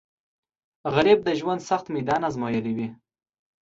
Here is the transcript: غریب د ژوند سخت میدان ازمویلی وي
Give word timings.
غریب 0.93 1.19
د 1.23 1.29
ژوند 1.39 1.61
سخت 1.69 1.85
میدان 1.95 2.21
ازمویلی 2.29 2.73
وي 2.77 2.89